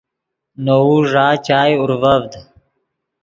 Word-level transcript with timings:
نے 0.63 0.75
وؤ 0.85 0.95
ݱا 1.11 1.27
چائے 1.45 1.75
اورڤڤد 1.79 2.29